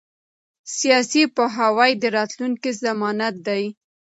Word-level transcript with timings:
سیاسي 0.77 1.23
پوهاوی 1.35 1.91
د 2.01 2.03
راتلونکي 2.17 2.71
ضمانت 2.83 3.35
دی 3.47 3.63